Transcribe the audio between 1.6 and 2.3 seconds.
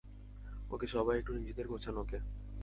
গোছান, ওকে?